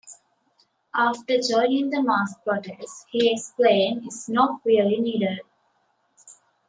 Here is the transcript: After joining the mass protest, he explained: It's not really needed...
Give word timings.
After 0.95 1.37
joining 1.39 1.91
the 1.91 2.01
mass 2.01 2.33
protest, 2.43 3.05
he 3.11 3.31
explained: 3.31 4.03
It's 4.07 4.27
not 4.27 4.59
really 4.65 4.99
needed... 4.99 5.41